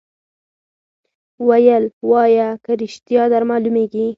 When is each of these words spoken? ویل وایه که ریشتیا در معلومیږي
ویل 1.47 1.83
وایه 2.09 2.49
که 2.63 2.71
ریشتیا 2.81 3.23
در 3.33 3.43
معلومیږي 3.49 4.05